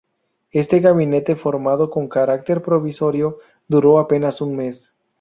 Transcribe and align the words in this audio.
Este 0.49 0.79
gabinete, 0.79 1.35
formado 1.35 1.91
con 1.91 2.07
carácter 2.07 2.63
provisorio, 2.63 3.37
duró 3.67 3.99
apenas 3.99 4.41
un 4.41 4.55
mes. 4.55 4.91